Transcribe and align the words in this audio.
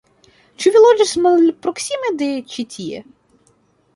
Ĉu 0.63 0.71
vi 0.77 0.79
loĝas 0.85 1.11
malproksime 1.25 2.11
de 2.21 2.31
ĉi 2.53 2.65
tie? 2.77 3.05